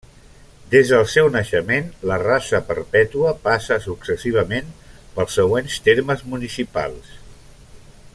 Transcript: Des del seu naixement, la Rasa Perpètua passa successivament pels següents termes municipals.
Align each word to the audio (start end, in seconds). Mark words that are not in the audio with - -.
Des 0.75 0.91
del 0.93 1.03
seu 1.15 1.27
naixement, 1.35 1.91
la 2.11 2.17
Rasa 2.23 2.61
Perpètua 2.69 3.33
passa 3.43 3.77
successivament 3.85 4.73
pels 5.19 5.37
següents 5.41 5.77
termes 5.89 6.25
municipals. 6.33 7.13